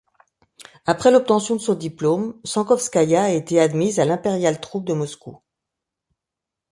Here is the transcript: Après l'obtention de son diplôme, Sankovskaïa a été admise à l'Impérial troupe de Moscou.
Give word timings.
Après 0.87 1.11
l'obtention 1.11 1.55
de 1.55 1.61
son 1.61 1.75
diplôme, 1.75 2.41
Sankovskaïa 2.43 3.25
a 3.25 3.29
été 3.29 3.59
admise 3.59 3.99
à 3.99 4.05
l'Impérial 4.05 4.59
troupe 4.59 4.85
de 4.87 4.93
Moscou. 4.93 5.43